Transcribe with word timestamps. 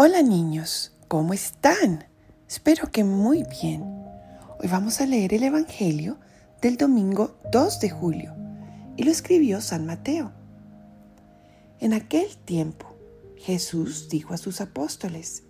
Hola 0.00 0.22
niños, 0.22 0.92
¿cómo 1.08 1.32
están? 1.32 2.04
Espero 2.48 2.92
que 2.92 3.02
muy 3.02 3.42
bien. 3.60 3.82
Hoy 4.60 4.68
vamos 4.70 5.00
a 5.00 5.06
leer 5.06 5.34
el 5.34 5.42
Evangelio 5.42 6.18
del 6.62 6.76
domingo 6.76 7.36
2 7.50 7.80
de 7.80 7.90
julio 7.90 8.32
y 8.96 9.02
lo 9.02 9.10
escribió 9.10 9.60
San 9.60 9.86
Mateo. 9.86 10.30
En 11.80 11.94
aquel 11.94 12.28
tiempo 12.36 12.94
Jesús 13.38 14.08
dijo 14.08 14.34
a 14.34 14.36
sus 14.36 14.60
apóstoles, 14.60 15.42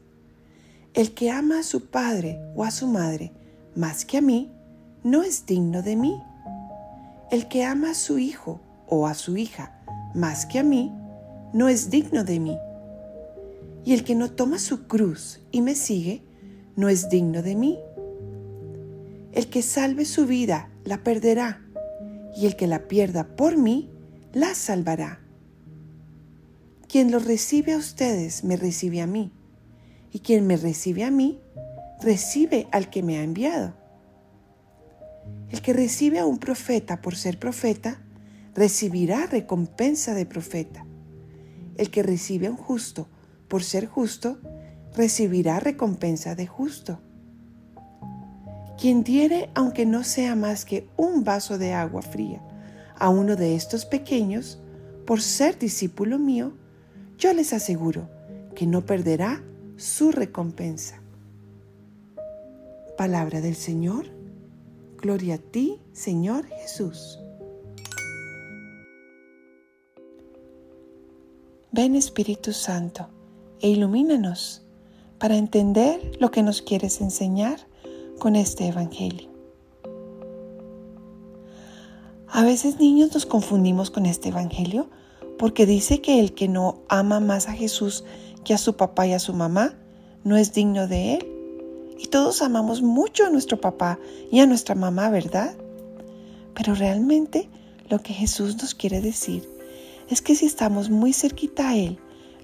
El 0.94 1.12
que 1.12 1.30
ama 1.30 1.58
a 1.58 1.62
su 1.62 1.90
padre 1.90 2.40
o 2.56 2.64
a 2.64 2.70
su 2.70 2.86
madre 2.86 3.34
más 3.76 4.06
que 4.06 4.16
a 4.16 4.22
mí, 4.22 4.50
no 5.04 5.24
es 5.24 5.44
digno 5.44 5.82
de 5.82 5.94
mí. 5.94 6.18
El 7.30 7.48
que 7.48 7.66
ama 7.66 7.90
a 7.90 7.94
su 7.94 8.18
hijo 8.18 8.62
o 8.86 9.08
a 9.08 9.12
su 9.12 9.36
hija 9.36 9.78
más 10.14 10.46
que 10.46 10.58
a 10.58 10.62
mí, 10.62 10.90
no 11.52 11.68
es 11.68 11.90
digno 11.90 12.24
de 12.24 12.40
mí. 12.40 12.58
Y 13.88 13.94
el 13.94 14.04
que 14.04 14.14
no 14.14 14.30
toma 14.30 14.58
su 14.58 14.86
cruz 14.86 15.40
y 15.50 15.62
me 15.62 15.74
sigue, 15.74 16.20
no 16.76 16.90
es 16.90 17.08
digno 17.08 17.40
de 17.40 17.54
mí. 17.54 17.78
El 19.32 19.48
que 19.48 19.62
salve 19.62 20.04
su 20.04 20.26
vida, 20.26 20.70
la 20.84 21.02
perderá, 21.02 21.62
y 22.36 22.44
el 22.44 22.54
que 22.54 22.66
la 22.66 22.86
pierda 22.86 23.34
por 23.34 23.56
mí, 23.56 23.88
la 24.34 24.54
salvará. 24.54 25.20
Quien 26.86 27.10
lo 27.10 27.18
recibe 27.18 27.72
a 27.72 27.78
ustedes, 27.78 28.44
me 28.44 28.58
recibe 28.58 29.00
a 29.00 29.06
mí, 29.06 29.32
y 30.12 30.18
quien 30.18 30.46
me 30.46 30.58
recibe 30.58 31.04
a 31.04 31.10
mí, 31.10 31.40
recibe 32.02 32.68
al 32.72 32.90
que 32.90 33.02
me 33.02 33.16
ha 33.16 33.22
enviado. 33.22 33.72
El 35.48 35.62
que 35.62 35.72
recibe 35.72 36.18
a 36.18 36.26
un 36.26 36.36
profeta 36.36 37.00
por 37.00 37.16
ser 37.16 37.38
profeta, 37.38 38.02
recibirá 38.54 39.24
recompensa 39.24 40.12
de 40.12 40.26
profeta. 40.26 40.84
El 41.78 41.88
que 41.88 42.02
recibe 42.02 42.48
a 42.48 42.50
un 42.50 42.58
justo 42.58 43.08
por 43.48 43.64
ser 43.64 43.86
justo, 43.86 44.38
recibirá 44.94 45.58
recompensa 45.58 46.34
de 46.34 46.46
justo. 46.46 47.00
Quien 48.78 49.02
diere, 49.02 49.50
aunque 49.54 49.86
no 49.86 50.04
sea 50.04 50.36
más 50.36 50.64
que 50.64 50.88
un 50.96 51.24
vaso 51.24 51.58
de 51.58 51.72
agua 51.72 52.02
fría, 52.02 52.40
a 52.96 53.08
uno 53.08 53.34
de 53.36 53.54
estos 53.54 53.84
pequeños, 53.84 54.60
por 55.06 55.20
ser 55.20 55.58
discípulo 55.58 56.18
mío, 56.18 56.52
yo 57.16 57.32
les 57.32 57.52
aseguro 57.52 58.08
que 58.54 58.66
no 58.66 58.84
perderá 58.84 59.42
su 59.76 60.12
recompensa. 60.12 61.00
Palabra 62.96 63.40
del 63.40 63.56
Señor. 63.56 64.06
Gloria 65.00 65.36
a 65.36 65.38
ti, 65.38 65.80
Señor 65.92 66.46
Jesús. 66.46 67.20
Ven 71.70 71.94
Espíritu 71.94 72.52
Santo 72.52 73.08
e 73.60 73.68
ilumínanos 73.68 74.62
para 75.18 75.36
entender 75.36 76.16
lo 76.20 76.30
que 76.30 76.42
nos 76.42 76.62
quieres 76.62 77.00
enseñar 77.00 77.58
con 78.18 78.36
este 78.36 78.68
Evangelio. 78.68 79.28
A 82.28 82.44
veces 82.44 82.78
niños 82.78 83.14
nos 83.14 83.26
confundimos 83.26 83.90
con 83.90 84.06
este 84.06 84.28
Evangelio 84.28 84.88
porque 85.38 85.66
dice 85.66 86.00
que 86.00 86.20
el 86.20 86.34
que 86.34 86.48
no 86.48 86.82
ama 86.88 87.20
más 87.20 87.48
a 87.48 87.52
Jesús 87.52 88.04
que 88.44 88.54
a 88.54 88.58
su 88.58 88.76
papá 88.76 89.06
y 89.06 89.12
a 89.12 89.18
su 89.18 89.34
mamá 89.34 89.74
no 90.24 90.36
es 90.36 90.52
digno 90.52 90.86
de 90.86 91.14
él. 91.14 91.28
Y 91.98 92.06
todos 92.06 92.42
amamos 92.42 92.80
mucho 92.80 93.26
a 93.26 93.30
nuestro 93.30 93.60
papá 93.60 93.98
y 94.30 94.40
a 94.40 94.46
nuestra 94.46 94.74
mamá, 94.74 95.10
¿verdad? 95.10 95.56
Pero 96.54 96.74
realmente 96.74 97.48
lo 97.88 98.00
que 98.00 98.14
Jesús 98.14 98.56
nos 98.56 98.74
quiere 98.74 99.00
decir 99.00 99.48
es 100.08 100.22
que 100.22 100.34
si 100.34 100.46
estamos 100.46 100.90
muy 100.90 101.12
cerquita 101.12 101.70
a 101.70 101.76
Él 101.76 101.98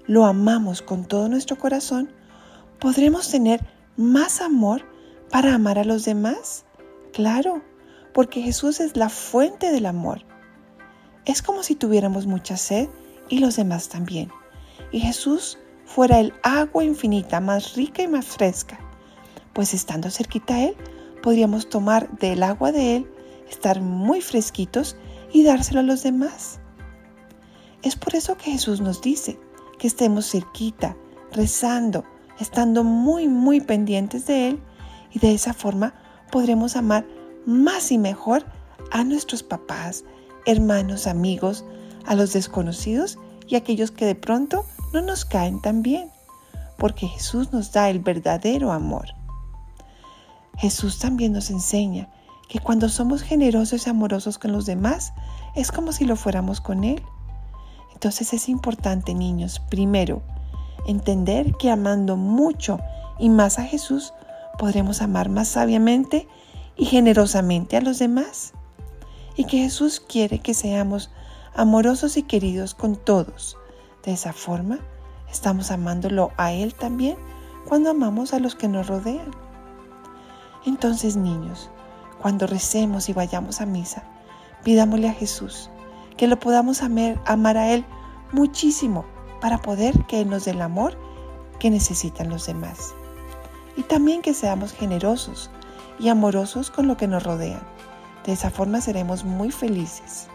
lo 0.07 0.25
amamos 0.25 0.81
con 0.81 1.05
todo 1.05 1.29
nuestro 1.29 1.57
corazón, 1.57 2.11
podremos 2.79 3.29
tener 3.29 3.61
más 3.97 4.41
amor 4.41 4.83
para 5.29 5.55
amar 5.55 5.79
a 5.79 5.83
los 5.83 6.05
demás. 6.05 6.65
Claro, 7.13 7.61
porque 8.13 8.41
Jesús 8.41 8.79
es 8.79 8.95
la 8.95 9.09
fuente 9.09 9.71
del 9.71 9.85
amor. 9.85 10.21
Es 11.25 11.41
como 11.41 11.63
si 11.63 11.75
tuviéramos 11.75 12.27
mucha 12.27 12.57
sed 12.57 12.87
y 13.29 13.39
los 13.39 13.55
demás 13.55 13.89
también. 13.89 14.29
Y 14.91 14.99
Jesús 14.99 15.57
fuera 15.85 16.19
el 16.19 16.33
agua 16.43 16.83
infinita 16.83 17.39
más 17.39 17.75
rica 17.75 18.03
y 18.03 18.07
más 18.07 18.25
fresca. 18.25 18.79
Pues 19.53 19.73
estando 19.73 20.09
cerquita 20.11 20.55
a 20.55 20.63
Él, 20.65 20.75
podríamos 21.23 21.69
tomar 21.69 22.09
del 22.19 22.43
agua 22.43 22.71
de 22.71 22.97
Él, 22.97 23.11
estar 23.49 23.81
muy 23.81 24.21
fresquitos 24.21 24.95
y 25.31 25.43
dárselo 25.43 25.79
a 25.79 25.83
los 25.83 26.03
demás. 26.03 26.59
Es 27.81 27.95
por 27.95 28.15
eso 28.15 28.37
que 28.37 28.51
Jesús 28.51 28.81
nos 28.81 29.01
dice, 29.01 29.39
que 29.85 29.89
estemos 29.89 30.31
cerquita, 30.31 30.97
rezando, 31.31 32.05
estando 32.39 32.83
muy, 32.83 33.27
muy 33.27 33.61
pendientes 33.61 34.25
de 34.25 34.47
Él 34.47 34.59
y 35.11 35.19
de 35.19 35.31
esa 35.31 35.53
forma 35.53 35.93
podremos 36.31 36.75
amar 36.75 37.05
más 37.45 37.91
y 37.91 37.99
mejor 37.99 38.47
a 38.89 39.03
nuestros 39.03 39.43
papás, 39.43 40.03
hermanos, 40.47 41.05
amigos, 41.05 41.65
a 42.07 42.15
los 42.15 42.33
desconocidos 42.33 43.19
y 43.47 43.53
a 43.53 43.59
aquellos 43.59 43.91
que 43.91 44.07
de 44.07 44.15
pronto 44.15 44.65
no 44.91 45.03
nos 45.03 45.23
caen 45.23 45.61
tan 45.61 45.83
bien, 45.83 46.09
porque 46.79 47.05
Jesús 47.05 47.53
nos 47.53 47.71
da 47.71 47.91
el 47.91 47.99
verdadero 47.99 48.71
amor. 48.71 49.09
Jesús 50.57 50.97
también 50.97 51.31
nos 51.31 51.51
enseña 51.51 52.09
que 52.49 52.57
cuando 52.57 52.89
somos 52.89 53.21
generosos 53.21 53.85
y 53.85 53.89
amorosos 53.91 54.39
con 54.39 54.51
los 54.51 54.65
demás, 54.65 55.13
es 55.53 55.71
como 55.71 55.91
si 55.91 56.05
lo 56.05 56.15
fuéramos 56.15 56.59
con 56.59 56.83
Él. 56.83 57.03
Entonces 57.95 58.33
es 58.33 58.49
importante, 58.49 59.15
niños, 59.15 59.61
primero, 59.69 60.21
entender 60.85 61.53
que 61.53 61.71
amando 61.71 62.17
mucho 62.17 62.79
y 63.17 63.29
más 63.29 63.57
a 63.57 63.63
Jesús, 63.63 64.13
podremos 64.59 65.01
amar 65.01 65.29
más 65.29 65.47
sabiamente 65.47 66.27
y 66.75 66.85
generosamente 66.85 67.77
a 67.77 67.81
los 67.81 67.97
demás. 67.97 68.53
Y 69.37 69.45
que 69.45 69.59
Jesús 69.59 70.01
quiere 70.01 70.39
que 70.39 70.53
seamos 70.53 71.09
amorosos 71.55 72.17
y 72.17 72.23
queridos 72.23 72.75
con 72.75 72.97
todos. 72.97 73.57
De 74.03 74.11
esa 74.11 74.33
forma, 74.33 74.79
estamos 75.31 75.71
amándolo 75.71 76.31
a 76.35 76.51
Él 76.51 76.75
también 76.75 77.15
cuando 77.65 77.91
amamos 77.91 78.33
a 78.33 78.39
los 78.39 78.55
que 78.55 78.67
nos 78.67 78.87
rodean. 78.87 79.31
Entonces, 80.65 81.15
niños, 81.15 81.69
cuando 82.21 82.45
recemos 82.45 83.07
y 83.07 83.13
vayamos 83.13 83.61
a 83.61 83.65
misa, 83.65 84.03
pidámosle 84.63 85.07
a 85.07 85.13
Jesús 85.13 85.69
que 86.17 86.27
lo 86.27 86.39
podamos 86.39 86.81
amar, 86.81 87.57
a 87.57 87.71
Él 87.71 87.85
muchísimo 88.31 89.05
para 89.41 89.59
poder 89.59 90.05
que 90.05 90.21
Él 90.21 90.29
nos 90.29 90.45
dé 90.45 90.51
el 90.51 90.61
amor 90.61 90.97
que 91.59 91.69
necesitan 91.69 92.29
los 92.29 92.45
demás. 92.45 92.93
Y 93.75 93.83
también 93.83 94.21
que 94.21 94.33
seamos 94.33 94.73
generosos 94.73 95.49
y 95.99 96.09
amorosos 96.09 96.71
con 96.71 96.87
lo 96.87 96.97
que 96.97 97.07
nos 97.07 97.23
rodean. 97.23 97.61
De 98.25 98.33
esa 98.33 98.49
forma 98.49 98.81
seremos 98.81 99.23
muy 99.23 99.51
felices. 99.51 100.27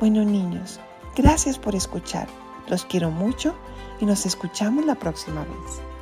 Bueno 0.00 0.24
niños, 0.24 0.80
gracias 1.16 1.58
por 1.58 1.74
escuchar. 1.74 2.26
Los 2.68 2.84
quiero 2.84 3.10
mucho 3.10 3.54
y 4.00 4.06
nos 4.06 4.26
escuchamos 4.26 4.84
la 4.84 4.94
próxima 4.94 5.42
vez. 5.42 5.93